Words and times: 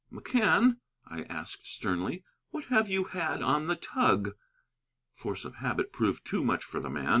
"McCann," 0.11 0.77
I 1.05 1.25
asked 1.29 1.67
sternly, 1.71 2.23
"what 2.49 2.63
have 2.73 2.89
you 2.89 3.03
had 3.03 3.43
on 3.43 3.67
the 3.67 3.75
tug?" 3.75 4.31
Force 5.13 5.45
of 5.45 5.57
habit 5.57 5.93
proved 5.93 6.25
too 6.25 6.43
much 6.43 6.63
for 6.63 6.79
the 6.79 6.89
man. 6.89 7.09